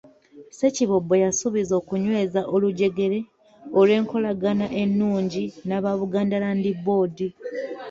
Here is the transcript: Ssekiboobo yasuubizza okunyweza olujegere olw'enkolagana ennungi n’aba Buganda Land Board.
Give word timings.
Ssekiboobo 0.49 1.13
yasuubizza 1.23 1.73
okunyweza 1.81 2.39
olujegere 2.55 3.19
olw'enkolagana 3.79 4.65
ennungi 4.81 5.43
n’aba 5.67 5.91
Buganda 5.99 6.35
Land 6.43 6.65
Board. 6.85 7.17